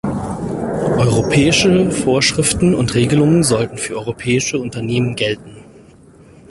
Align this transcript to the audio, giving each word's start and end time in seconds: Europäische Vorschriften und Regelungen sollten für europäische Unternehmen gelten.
Europäische 0.97 1.91
Vorschriften 1.91 2.73
und 2.73 2.95
Regelungen 2.95 3.43
sollten 3.43 3.77
für 3.77 3.97
europäische 3.97 4.57
Unternehmen 4.57 5.15
gelten. 5.15 5.57